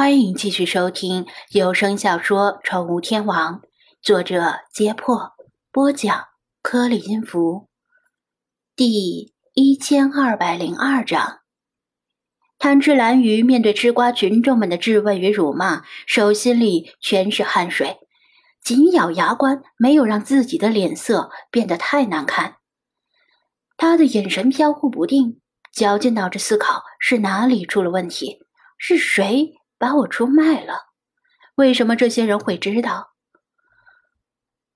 [0.00, 3.60] 欢迎继续收听有声小说《宠物天王》，
[4.00, 5.34] 作者：揭破，
[5.70, 6.24] 播讲：
[6.62, 7.68] 颗粒音符，
[8.74, 11.40] 第一千二百零二章。
[12.58, 17.98] 贪吃蓝鱼面对吃瓜群众们的质问与辱骂，手心里全是汗水，
[18.64, 22.56] 紧咬牙关，没有让自己的脸色变得太难看。
[23.76, 25.42] 他的眼神飘忽不定，
[25.74, 28.38] 绞尽脑汁思考是哪里出了问题，
[28.78, 29.59] 是谁？
[29.80, 30.74] 把我出卖了，
[31.54, 33.12] 为什么这些人会知道？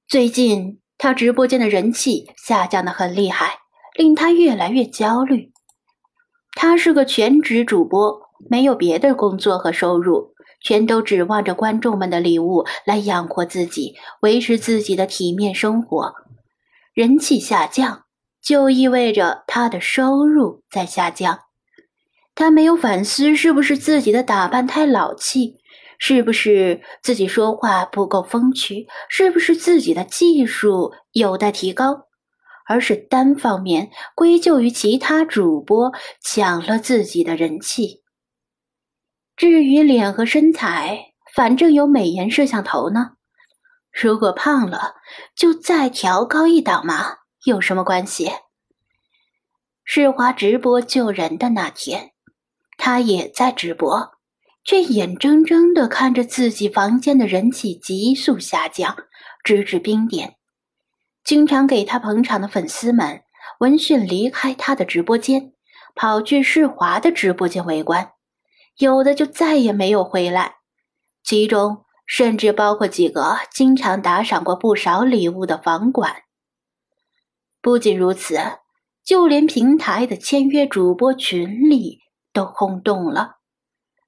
[0.08, 3.58] 最近他直播间的人气下降的很厉害，
[3.98, 5.52] 令他越来越焦虑。
[6.54, 16.14] 他是个全职主播，没有别的工作和收入，全都指望着观众们的礼物来养活自己，维持自己的体面生活。
[16.94, 18.04] 人气下降，
[18.40, 21.40] 就意味着他的收入在下降。
[22.34, 25.60] 他没有反思，是不是自己的打扮太老气？
[25.98, 28.88] 是不是自己说话不够风趣？
[29.08, 32.08] 是不是自己的技术有待提高？
[32.66, 38.02] 而是单方面归咎于其他主播抢了自己的人气。
[39.36, 43.12] 至于脸和身材，反正有美颜摄像头呢。
[43.92, 44.94] 如果胖了，
[45.36, 48.32] 就再调高一档嘛，有什么关系？
[49.84, 52.13] 世华直播救人的那天。
[52.76, 54.12] 他也在直播，
[54.64, 58.96] 却眼睁睁地看着自己房间的人气急速下降，
[59.42, 60.36] 直至冰点。
[61.22, 63.22] 经常给他捧场的粉丝们
[63.60, 65.52] 闻讯离开他的直播间，
[65.94, 68.10] 跑去世华的直播间围观，
[68.78, 70.56] 有的就再也没有回来。
[71.22, 76.16] 其中甚至包括几个经常打赏过不少礼物的房管。
[77.62, 78.38] 不仅如此，
[79.02, 82.03] 就连平台的签约主播群里。
[82.34, 83.36] 都轰动了，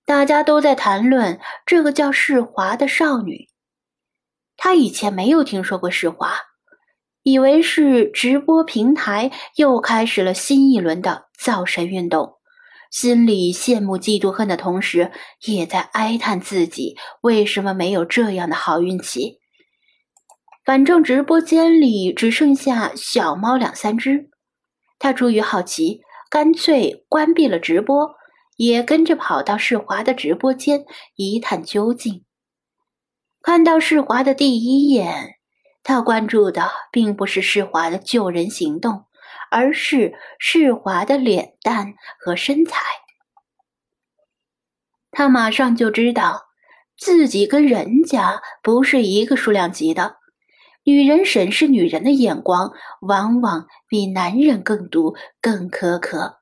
[0.05, 3.49] 大家都在谈论这个叫世华的少女。
[4.57, 6.35] 她以前没有听说过世华，
[7.23, 12.34] 以为是直播平台又开始了新一轮的造神运动，
[12.91, 15.12] 心里羡慕嫉妒恨的同时，
[15.47, 19.39] 也在哀叹自己为什么没有这样的好运气。
[20.65, 24.31] 反正直播间里只剩下小猫两三只，
[24.99, 26.00] 他出于好奇。
[26.29, 28.16] 干脆关闭了直播，
[28.56, 30.84] 也跟着跑到世华的直播间
[31.15, 32.25] 一探究竟。
[33.43, 35.37] 看到世华的第一眼，
[35.83, 39.05] 他关注的并不是世华的救人行动，
[39.50, 42.81] 而是世华的脸蛋和身材。
[45.12, 46.47] 他马上就知道
[46.99, 50.17] 自己跟人家不是一个数量级的。
[50.83, 56.41] 女人审视女人的眼光，往往比男人更毒、更苛刻。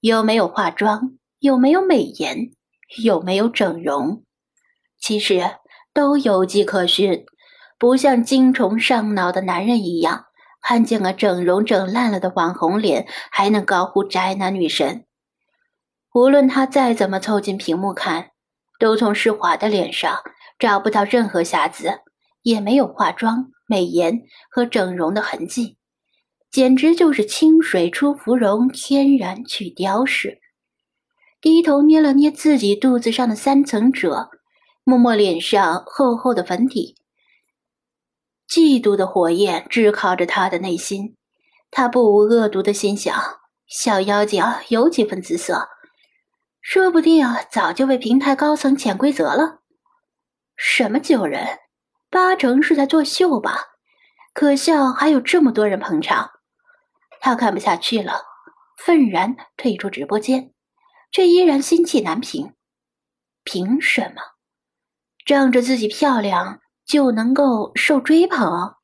[0.00, 1.18] 有没有化妆？
[1.42, 2.52] 有没有美颜？
[3.02, 4.22] 有没有整容？
[5.00, 5.42] 其实
[5.92, 7.24] 都有迹可循。
[7.80, 10.26] 不像精虫上脑的男人一样，
[10.62, 15.04] 看见个整容整烂了的网红脸，还能高呼宅男女神。
[16.14, 18.30] 无论他再怎么凑近屏幕看，
[18.78, 20.20] 都从施华的脸上
[20.60, 22.02] 找不到任何瑕疵，
[22.42, 23.50] 也没有化妆。
[23.66, 25.76] 美颜和整容的痕迹，
[26.52, 30.38] 简直就是清水出芙蓉，天然去雕饰。
[31.42, 34.30] 低头捏了捏自己肚子上的三层褶，
[34.84, 36.94] 摸摸脸上厚厚的粉底。
[38.48, 41.16] 嫉妒的火焰炙烤着他的内心，
[41.72, 43.20] 他不无恶毒的心想：
[43.66, 45.68] 小妖精有几分姿色，
[46.60, 49.62] 说不定早就被平台高层潜规则了。
[50.54, 51.58] 什么救人？
[52.08, 53.56] 八成是在作秀吧，
[54.32, 56.30] 可笑还有这么多人捧场。
[57.20, 58.22] 他看不下去了，
[58.76, 60.52] 愤然退出直播间，
[61.12, 62.54] 却依然心气难平。
[63.44, 64.22] 凭什么，
[65.24, 68.74] 仗着自己漂亮就能够受追捧？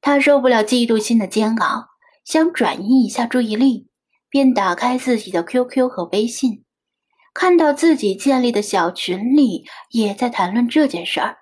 [0.00, 1.88] 他受不了嫉妒心的煎熬，
[2.24, 3.88] 想转移一下注意力，
[4.30, 6.64] 便打开自己的 QQ 和微信，
[7.34, 11.36] 看到自己建立的小群里也在谈论这件事儿。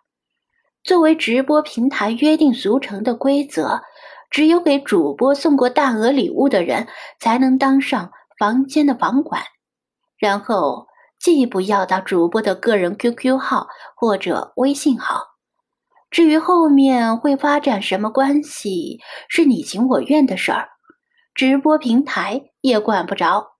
[0.82, 3.82] 作为直播平台约定俗成的规则，
[4.30, 6.88] 只有给主播送过大额礼物的人
[7.20, 9.42] 才能当上房间的房管，
[10.16, 10.86] 然后
[11.18, 15.24] 进一步要到主播的个人 QQ 号或者微信号。
[16.10, 20.68] 至于后面会发展什么关系，是你情我愿的事儿，
[21.34, 23.56] 直播平台也管不着。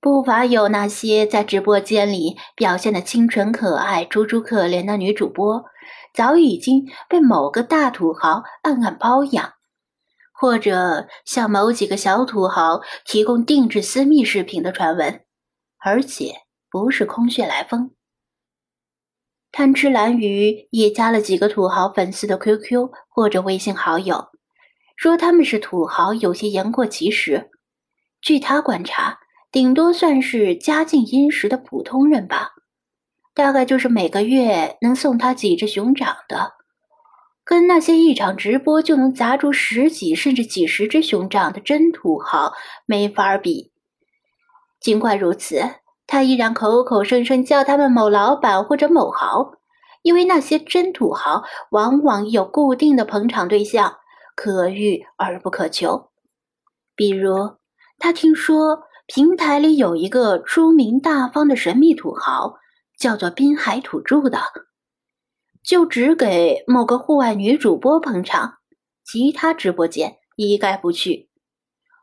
[0.00, 5.64] 不乏有那些在直播间里表现的清纯可爱、楚楚可怜的女主播，
[6.12, 9.54] 早已经被某个大土豪暗暗包养，
[10.44, 15.22] 或者向某几个小土豪提供定制私密视频的传闻。
[15.78, 16.34] 而且
[16.70, 17.92] 不是空穴来风。
[19.50, 24.28] 贪吃蓝鱼也加了几个土豪粉丝的 QQ 或者微信好友，
[24.96, 27.50] 说他们是土豪，有些言过其实。
[28.20, 29.20] 据他观察，
[29.50, 32.50] 顶多算是家境殷实的普通人吧，
[33.32, 36.52] 大概就是每个月能送他几只熊掌的，
[37.44, 42.52] 跟那些一场直播就能砸出十几甚至几十只熊掌的真土豪
[42.86, 43.72] 没法比。
[44.80, 45.60] 尽管如此。
[46.06, 49.52] 他依然口口声声叫他们某老板或者某豪，
[50.02, 53.96] 因为那些真土豪往往有固定的捧场对象，
[54.36, 56.10] 可遇而不可求。
[56.94, 57.56] 比如，
[57.98, 62.56] 他听说平台里有一个出名大方的神秘土豪，
[62.98, 64.38] 叫做滨海土著的，
[65.64, 68.58] 就只给某个户外女主播捧场，
[69.02, 71.30] 其他直播间一概不去。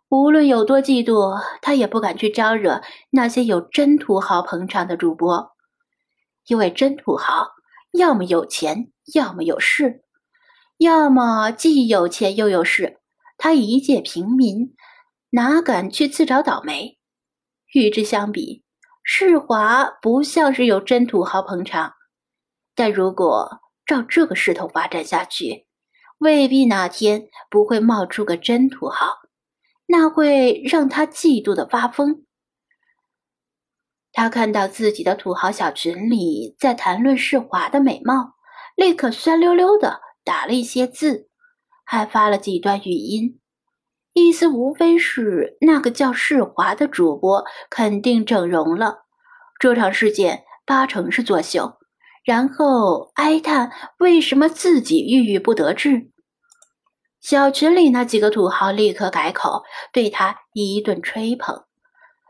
[0.10, 2.82] 无论有多嫉妒，他也不敢去招惹
[3.12, 5.52] 那些有真土豪捧场的主播，
[6.48, 7.48] 因为真土豪
[7.92, 10.04] 要么有钱，要么有势，
[10.78, 13.00] 要么既有钱又有势。
[13.38, 14.76] 他一介平民，
[15.30, 16.98] 哪敢去自找倒霉？
[17.74, 18.64] 与之相比，
[19.04, 21.94] 世华不像是有真土豪捧场，
[22.76, 25.68] 但如果照这个势头发展下去，
[26.20, 29.18] 未必哪天不会冒出个真土豪。
[29.88, 32.26] 那会让他嫉妒的发疯。
[34.14, 38.36] 他看到自己的土豪小群里在谈论世华的美貌，
[38.78, 41.28] 立刻酸溜溜的打了一些字，
[41.84, 43.42] 还发了几段语音，
[44.14, 49.00] 意思无非是那个叫世华的主播肯定整容了，
[49.60, 51.80] 这场事件八成是作秀，
[52.24, 56.12] 然后哀叹为什么自己郁郁不得志。
[57.20, 59.64] 小群里那几个土豪立刻改口，
[59.94, 61.66] 对他一顿吹捧，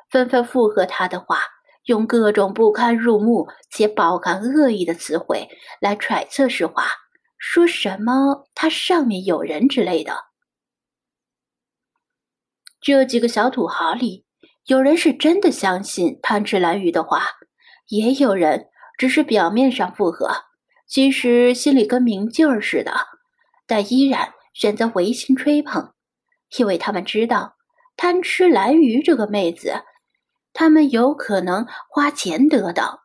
[0.09, 1.39] 纷纷附和他的话，
[1.85, 5.47] 用各种不堪入目且饱含恶意的词汇
[5.79, 6.85] 来揣测实话，
[7.37, 10.13] 说什么他上面有人之类的。
[12.81, 14.25] 这几个小土豪里，
[14.65, 17.27] 有人是真的相信贪吃蓝鱼的话，
[17.87, 18.67] 也有人
[19.01, 20.29] 只是表面上附和，
[20.85, 22.93] 其实心里跟明镜似的，
[23.65, 24.31] 但依然。
[24.53, 25.93] 选择违心吹捧，
[26.57, 27.55] 因为他们知道
[27.95, 29.81] 贪吃蓝鱼这个妹子，
[30.53, 32.99] 他们有可能花钱得到；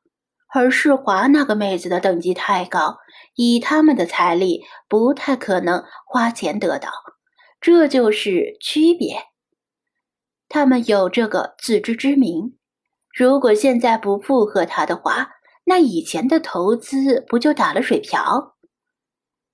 [0.53, 2.99] 而世华那个妹子的等级太高，
[3.37, 6.91] 以他们的财力不太可能花钱得到。
[7.61, 9.17] 这就是区别。
[10.49, 12.59] 他们有这个自知之明。
[13.17, 15.31] 如果现在不附和他的话，
[15.69, 18.55] 那以前的投资不就打了水漂？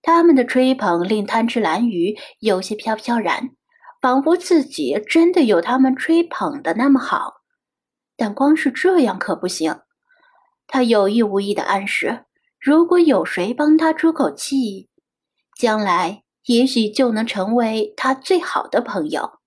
[0.02, 3.50] 他们的吹捧令贪吃蓝鱼有些飘飘然，
[4.00, 7.40] 仿佛自己真的有他们吹捧的那么好。
[8.14, 9.80] 但光是这样可不行。
[10.66, 12.26] 他有意无意的暗示，
[12.60, 14.90] 如果有谁帮他出口气，
[15.58, 19.38] 将来也许就能成为他最好的朋友。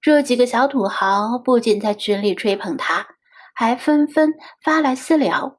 [0.00, 3.06] 这几个小土豪不仅在群里吹捧他，
[3.54, 4.34] 还纷纷
[4.64, 5.58] 发来私聊，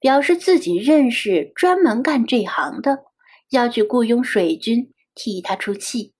[0.00, 3.04] 表示自己认识专门干这行的。
[3.50, 6.14] 要去雇佣水军替他出气，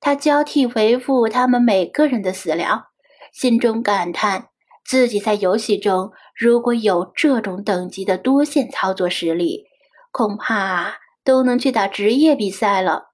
[0.00, 2.86] 他交替回复他们每个人的私聊，
[3.34, 4.48] 心中感叹
[4.82, 9.66] 自己在游戏中如果有这种等级的多线操作实力，
[10.10, 13.10] 恐怕都能去打职业比赛了。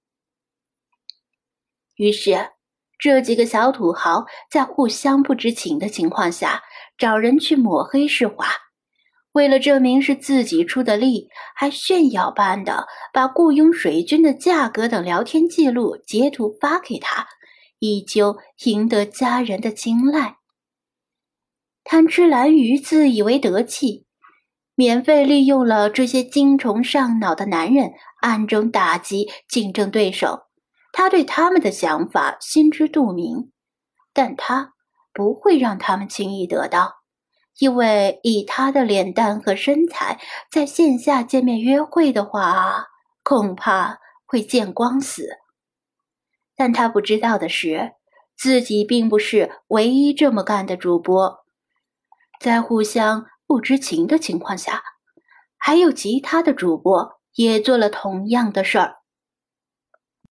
[1.97, 2.51] 于是，
[3.01, 6.63] 这几个小土豪在互相不知情的情况下，
[6.97, 8.47] 找人去抹黑世华。
[9.35, 17.27] 为了证明是自己出的力，还炫耀般的把雇佣水军的价格等聊天记录截图发给他，
[17.81, 20.37] 以求赢得家人的青睐。
[21.83, 24.07] 贪吃蓝鱼自以为得气，
[24.77, 30.45] 免费利用了这些精虫上脑的男人，暗中打击竞争对手。
[30.93, 33.51] 他对他们的想法心知肚明，
[34.13, 34.75] 但他
[35.13, 37.04] 不会让他们轻易得到。
[37.59, 40.19] 因为以他的脸蛋和身材，
[40.51, 42.89] 在线下见面约会的话，
[43.23, 45.29] 恐怕会见光死。
[46.57, 47.93] 但他不知道的是，
[48.37, 51.45] 自己并不是唯一这么干的主播，
[52.41, 54.83] 在互相不知情的情况下，
[55.57, 58.97] 还有其他的主播也做了同样的事儿。